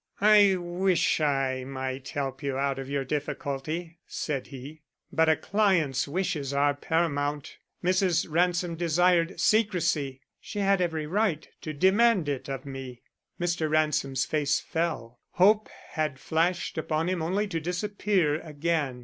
"I 0.23 0.55
wish 0.55 1.19
I 1.21 1.63
might 1.63 2.09
help 2.09 2.41
you 2.41 2.57
out 2.57 2.79
of 2.79 2.89
your 2.89 3.05
difficulty," 3.05 3.99
said 4.07 4.47
he. 4.47 4.81
"But 5.13 5.29
a 5.29 5.35
client's 5.35 6.07
wishes 6.07 6.53
are 6.53 6.73
paramount. 6.73 7.59
Mrs. 7.83 8.25
Ransom 8.27 8.75
desired 8.75 9.39
secrecy. 9.39 10.21
She 10.39 10.57
had 10.57 10.81
every 10.81 11.05
right 11.05 11.47
to 11.61 11.71
demand 11.71 12.27
it 12.29 12.49
of 12.49 12.65
me." 12.65 13.03
Mr. 13.39 13.69
Ransom's 13.69 14.25
face 14.25 14.59
fell. 14.59 15.19
Hope 15.33 15.69
had 15.89 16.17
flashed 16.17 16.79
upon 16.79 17.07
him 17.07 17.21
only 17.21 17.47
to 17.49 17.59
disappear 17.59 18.39
again. 18.41 18.99